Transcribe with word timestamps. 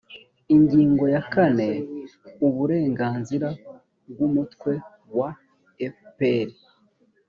ingingo 0.55 1.03
ya 1.13 1.21
kane 1.33 1.69
uburenganzira 2.47 3.47
bw 4.09 4.17
umutwe 4.27 4.71
wa 5.17 5.29
fpr 5.93 6.49